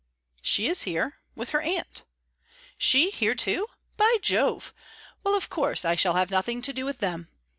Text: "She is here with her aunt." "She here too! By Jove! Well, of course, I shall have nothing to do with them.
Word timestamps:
"She 0.41 0.65
is 0.65 0.81
here 0.81 1.19
with 1.35 1.49
her 1.51 1.61
aunt." 1.61 2.05
"She 2.79 3.11
here 3.11 3.35
too! 3.35 3.67
By 3.97 4.17
Jove! 4.23 4.73
Well, 5.23 5.35
of 5.35 5.51
course, 5.51 5.85
I 5.85 5.93
shall 5.93 6.15
have 6.15 6.31
nothing 6.31 6.63
to 6.63 6.73
do 6.73 6.85
with 6.85 7.01
them. 7.01 7.27